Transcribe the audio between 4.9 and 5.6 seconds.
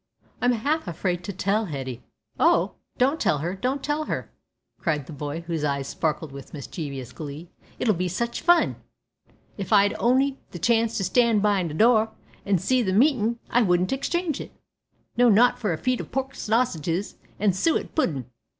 the boy,